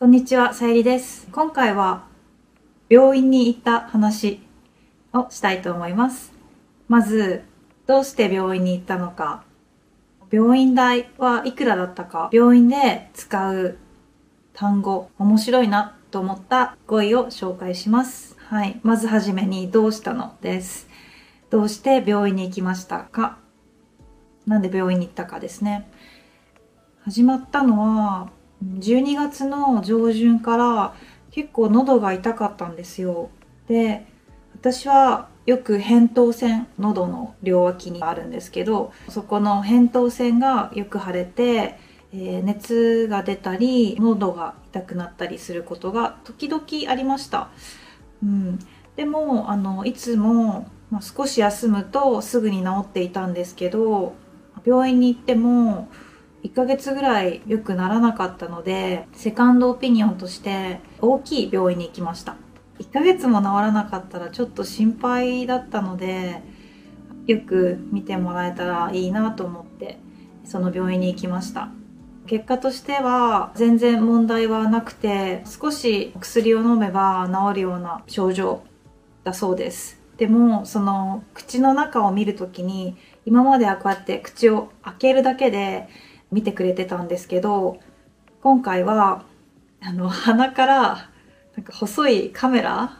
[0.00, 1.26] こんにちは、さゆりです。
[1.32, 2.06] 今回は
[2.88, 4.40] 病院に行った話
[5.12, 6.32] をしたいと思います。
[6.86, 7.42] まず、
[7.88, 9.42] どうして病院に行ったのか、
[10.30, 13.76] 病院代はいくらだったか、病院で使う
[14.54, 18.36] 単語、面白いなと思った語彙を紹介します。
[18.38, 18.78] はい。
[18.84, 20.88] まずはじめに、どうしたのです。
[21.50, 23.38] どうして病院に行きましたか
[24.46, 25.90] なんで病院に行ったかですね。
[27.02, 30.94] 始まったのは、12月の上旬から
[31.30, 33.30] 結構喉が痛かったんですよ。
[33.68, 34.06] で、
[34.54, 41.78] 私はよく扁桃腺、喉の両脇にあるんですけど、そこの扁桃腺がよく腫れて、
[42.12, 47.50] えー熱が出たり、喉が痛くなったりすることが時々ありました。
[48.22, 48.58] うん、
[48.96, 54.14] でも、あの、いつも、まあ、少し休むとすぐに治っていたんですけど、
[54.64, 55.88] 病院に行っても、
[56.48, 62.36] 1ヶ月ぐらい良くならなかったので、セカンドオピニオンとして大きい病院に行きました。
[62.78, 66.42] 1ヶ月も治らなかったらちょっと心配だったので、
[67.26, 69.98] よく見てもらえたらいいなと思って、
[70.44, 71.68] その病院に行きました。
[72.26, 78.62] 結果としては全然問題はなくて、少し薬を飲めば治るような症状
[79.22, 80.00] だそうです。
[80.16, 85.88] でも、その口の中を見るときに、今まではこうやって口を開けるだけで
[86.30, 87.78] 見てくれてたんですけど、
[88.42, 89.24] 今回は、
[89.80, 91.10] あの、鼻から、
[91.56, 92.98] なんか細いカメラ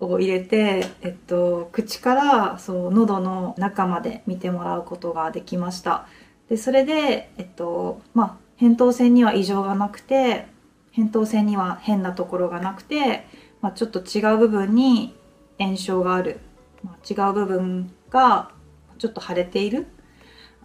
[0.00, 6.06] を入れて、えっと、口から、そう、喉の中まで見てもらうことができました。
[6.48, 10.46] で、それで、えっと、まあ、扁桃腺には異常がなくて、
[10.94, 13.26] 扁桃腺には変なところがなくて、
[13.60, 15.14] まあ、ちょっと違う部分に
[15.58, 16.40] 炎症がある。
[16.82, 18.50] まあ、違う部分が
[18.98, 19.86] ちょっと腫れている。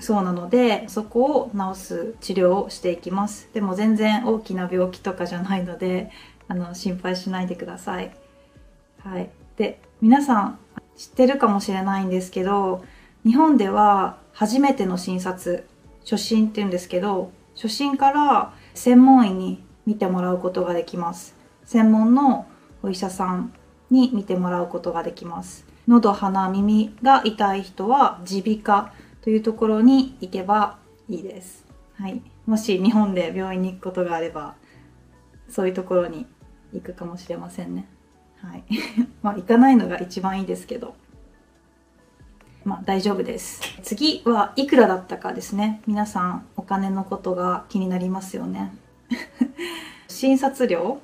[0.00, 3.48] そうなので、そこを治す治療をしていきます。
[3.54, 6.10] でも全然大きな病気とかじゃないので、
[6.48, 8.14] あの、心配しないでください。
[9.02, 9.30] はい。
[9.56, 10.58] で、皆さん
[10.96, 12.84] 知ってるかもしれないんですけど、
[13.24, 15.66] 日本では初めての診察、
[16.02, 21.36] 初診って言うんですけど、初診から専門医に見てもらうことができます。
[21.64, 22.46] 専門の
[22.82, 23.52] お医者さん
[23.90, 25.66] に見てもらうことができます。
[25.86, 30.76] 喉、鼻、耳が痛い人は耳鼻科というところに行けば
[31.08, 31.64] いいです。
[31.94, 32.20] はい。
[32.44, 34.54] もし日本で病院に行くことがあれば、
[35.48, 36.26] そういうところに
[36.74, 37.88] 行くかもしれませんね。
[38.42, 38.64] はい。
[39.22, 40.94] まあ行かないのが一番いいですけど。
[42.66, 43.62] まあ大丈夫です。
[43.82, 45.80] 次はいくらだったかですね。
[45.86, 48.74] 皆さんお金のことが気になりますよね。
[50.06, 51.00] 診察料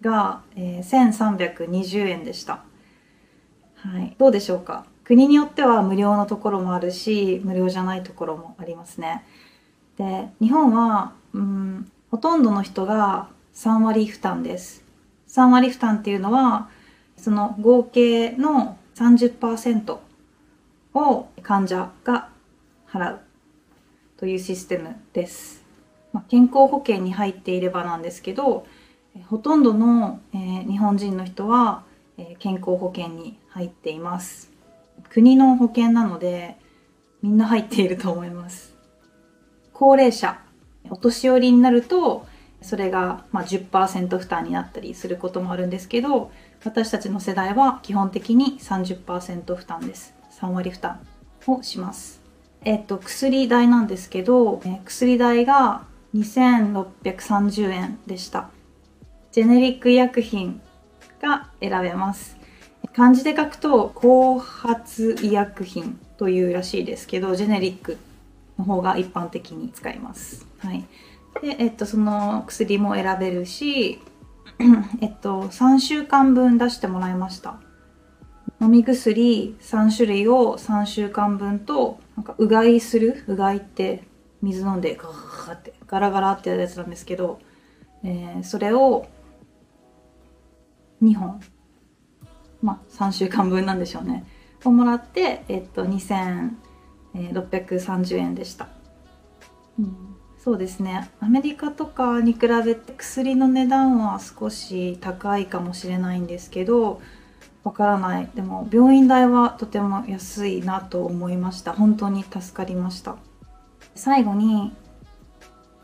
[0.00, 2.64] が、えー1320円でした。
[3.74, 4.16] はい。
[4.16, 4.86] どうでしょうか？
[5.10, 9.24] 国によっては無料のところもあるし、無料じゃないところもありますね。
[9.98, 14.84] で、日本は、うん、ほとんどの人が3割負担です。
[15.26, 16.70] 3割負担っていうのは、
[17.16, 19.98] その合計の30%
[20.94, 22.28] を患者が
[22.88, 23.20] 払う
[24.16, 25.64] というシステムです。
[26.12, 28.64] まあ、健康保険に入っていればなんですけど、
[29.26, 31.82] ほとんどの、えー日本人の人は、
[32.16, 34.49] えー健康保険に入っています。
[35.10, 36.56] 国の保険なので、
[37.20, 38.74] みんな入っていると思います。
[39.72, 40.40] 高齢者、
[40.88, 42.26] お年寄りになると、
[42.62, 46.30] それがま10%負担になったりすることもあるんですけど、
[46.64, 50.14] 私たちの世代は基本的に30%負担です。
[50.40, 51.00] 3割負担
[51.46, 52.22] をします。
[52.64, 58.50] えっと、薬代なんですけど、薬代が2630円でした。
[59.32, 60.60] ジェネリック医薬品
[61.20, 62.36] が選べます。
[62.94, 67.96] 漢字で書くと、後発医薬品というらしいですけど、ジェネリック
[68.58, 70.46] の方が一般的に使います。
[70.58, 70.84] はい。
[71.42, 74.00] で、えっと、その薬も選べるし、
[75.00, 77.60] えっと、3週間分出してもらいました。
[78.60, 83.24] 飲み薬3種類を3週間分と、なんかうがいする？
[83.28, 84.02] うがいって
[84.42, 87.38] 水飲んでガーってガラガラってやるやつなんですけど、
[88.02, 89.06] えーそれを
[91.02, 91.40] 2本
[92.62, 94.26] まあ、3週間分なんでしょうね。
[94.64, 98.68] をもらって、えっと、2630円でした。
[99.78, 101.10] うん、そうですね。
[101.20, 107.00] アメリカとかに比べて薬の値段は少し高いかもしれないんですけど、
[107.62, 108.28] わからない。
[108.34, 111.72] でも、病院代はとても安いなと思いました。
[111.72, 113.16] 本当に助かりました。
[113.94, 114.72] 最後に、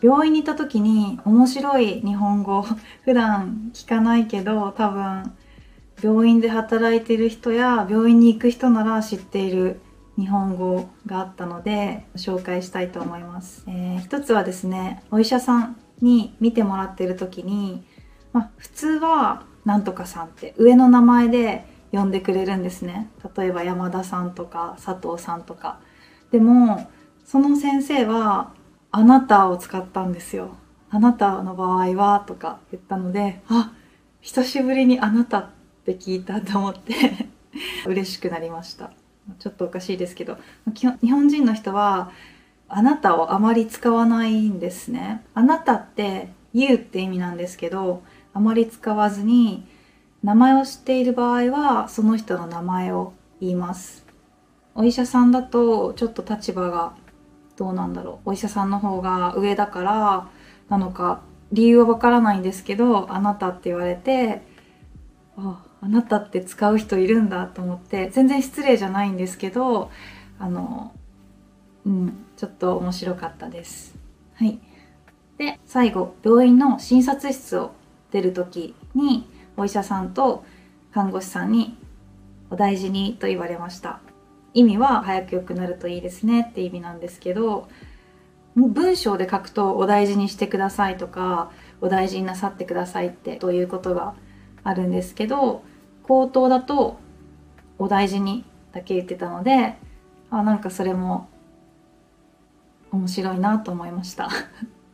[0.03, 2.63] 病院に行った時に面白い日本語、
[3.05, 5.33] 普段聞かないけど、多分、
[6.03, 9.81] 病院で働いてる人や病院に行く人なら知っている
[10.17, 17.85] 日本語があったので紹介したいと思います、えー一つはですねお医者さんに見てもらってる時に
[18.37, 23.09] まあ、普通はなんとかさんって上の名前で呼んでくれるんですね。
[23.35, 25.81] 例えば山田さんとか佐藤さんとか。
[26.31, 26.87] でも
[27.25, 28.53] その先生は
[28.93, 30.51] 「あなた」を使ったんですよ
[30.91, 33.73] 「あなたの場合は」とか言ったのであ
[34.21, 35.56] 久しぶりに「あなた」って
[35.93, 36.95] って聞いたと思って
[37.87, 38.91] 嬉しくなりました。
[39.39, 40.39] ちょっとおかしいですけど
[40.73, 42.11] 日本人の人は
[42.69, 48.03] 「あなた」をあまり使わないんですね「あなた」って「言う」って意味なんですけど
[48.35, 49.67] あまり使わずに
[50.23, 54.07] 名前を知っている場合はその人の名前を言います。
[54.77, 56.93] お医者さんだとちょっと立場が
[57.57, 58.31] どうなんだろう。
[58.31, 60.29] お医者さんの方が上だから
[60.69, 64.43] なのか理由はわからないんですけどあなたって言われて
[65.37, 69.91] ああなたって使う人いるんだと思って全然失礼じゃないんですけど
[70.39, 70.93] あの
[71.85, 73.97] うんちょっと面白かったです。
[74.35, 74.59] はい。
[75.39, 77.73] で最後病院の診察室を
[78.11, 80.45] 出る時にお医者さんと
[80.93, 81.77] 看護師さんに
[82.51, 84.01] 「お大事に」と言われました。
[84.55, 87.69] 意味は早く良くなるといいですねって意味なんですけど
[88.57, 91.51] 文章で書くと「お大事にしてください」とか
[91.83, 94.15] 「お大事になさってください」ってということが
[94.67, 95.63] あるんですけど
[96.03, 96.99] 口頭だと
[97.79, 99.77] 「お大事に」だけ言ってたので
[100.29, 101.29] あなんかそれも
[102.91, 104.29] 面白いなと思いました。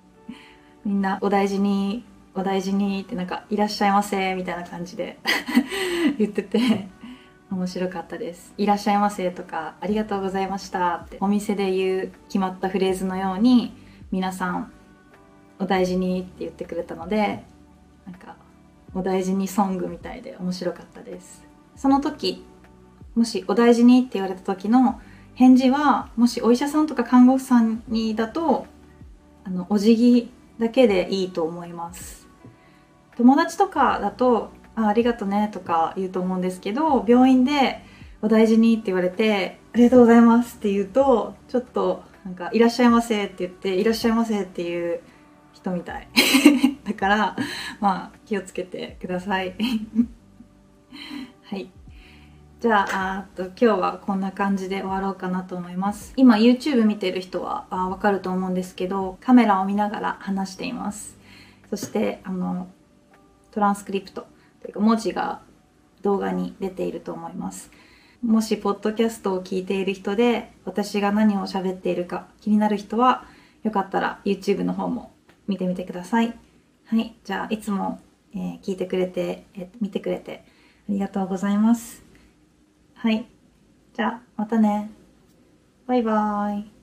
[0.84, 2.04] みんな「お大事に
[2.34, 5.18] お大事に」ってなんか「いらっしゃいませ」みたいな感じで
[6.18, 6.88] 言ってて
[7.50, 13.74] 面白かったです「いらっしゃいませ」とか「ありがとうございました」ってお店で言う決まったフレーズのように
[14.10, 14.70] 皆さん
[15.58, 17.44] 「お大事に」って言ってくれたので
[18.04, 18.36] なんか
[18.94, 21.44] お大事にソングみたいで面白かったです。
[21.76, 22.44] その時
[23.14, 25.00] もしお大事にって言われた時の
[25.34, 28.66] 返事はもしお医者さんとか看護婦さんにだと
[29.44, 32.28] あのお辞儀だけでいいと思います。
[33.16, 37.84] 友達とかだとあありがとねとか言うと思うんですけど病院で
[38.22, 45.00] お大事にって言われてありがとうございますって言うとちょっとなんかいらっしゃいませって言っていらっしゃいませっていう
[45.52, 46.08] 人みたい。
[46.84, 47.36] だから
[47.80, 49.54] まあ気をつけてください。
[51.44, 51.70] はい。
[52.60, 56.12] じゃああと今日はこんな感じで終わろうかなと思います。
[56.16, 61.18] 今 YouTube 見てる人はあ分かると思うんですけどカメラを見ながら話しています。
[61.70, 62.68] そしてあの
[63.50, 64.26] トランスクリプト。
[64.62, 65.40] というか文字が
[66.02, 67.70] 動画に出ていると思います。
[68.22, 73.26] もしポッドキャストを聞いている人で私が何を喋っているか気になる人は
[73.64, 75.12] よかったら YouTube の方も
[75.48, 76.38] 見てみてください。
[76.86, 78.00] はいじゃあいつも、
[78.34, 80.44] えー、聞いてくれて、えー、見てくれて
[80.88, 82.02] ありがとうございます。
[82.94, 83.26] はい
[83.94, 84.90] じゃあまたね。
[85.86, 86.81] バイバーイ。